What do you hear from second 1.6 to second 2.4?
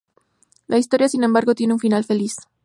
un final feliz.